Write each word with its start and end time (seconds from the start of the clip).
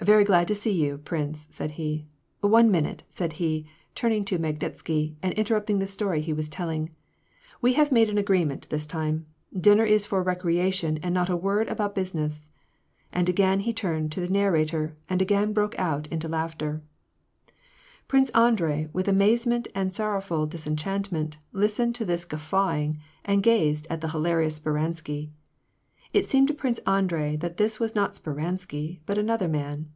"Very 0.10 0.24
glad 0.24 0.48
to 0.48 0.54
see 0.54 0.72
you, 0.72 0.96
prince,'' 0.96 1.46
said 1.50 1.72
he." 1.72 2.06
One 2.40 2.70
minute," 2.70 3.02
said 3.10 3.34
he, 3.34 3.66
turning 3.94 4.24
to 4.24 4.38
Magnitsky, 4.38 5.14
and 5.22 5.34
interrupting 5.34 5.78
the 5.78 5.86
story 5.86 6.22
be 6.22 6.32
was 6.32 6.48
telling. 6.48 6.88
'^ 6.88 6.90
We 7.60 7.74
have 7.74 7.92
made 7.92 8.08
an 8.08 8.16
agreement 8.16 8.66
this 8.70 8.86
time: 8.86 9.26
dinner 9.56 9.84
is 9.84 10.06
for 10.06 10.22
recreation, 10.22 10.96
and 11.02 11.12
not 11.12 11.28
a 11.28 11.36
word 11.36 11.68
about 11.68 11.94
business." 11.94 12.50
And 13.12 13.28
again 13.28 13.60
he 13.60 13.74
turned 13.74 14.10
to 14.12 14.20
the 14.20 14.28
narrator, 14.32 14.96
and 15.10 15.20
again 15.20 15.52
broke 15.52 15.78
out 15.78 16.06
into 16.06 16.28
laughter. 16.30 16.80
Prince 18.08 18.30
Andrei, 18.30 18.88
with 18.94 19.06
amazement 19.06 19.68
and 19.74 19.92
sorrowful 19.92 20.46
disenchant 20.46 21.12
ment, 21.12 21.36
listened 21.52 21.94
to 21.96 22.06
this 22.06 22.24
guffawing, 22.24 22.98
and 23.22 23.42
gazed 23.42 23.86
at 23.90 24.00
the 24.00 24.08
hilarious 24.08 24.58
Spei^ansky. 24.60 25.28
It 26.12 26.28
seemed 26.28 26.48
to 26.48 26.54
Prince 26.54 26.78
Andrei 26.88 27.36
that 27.36 27.60
it 27.60 27.78
was 27.78 27.94
not 27.94 28.14
Sper 28.16 28.34
ansky, 28.34 28.98
but 29.06 29.16
another 29.16 29.46
man. 29.46 29.90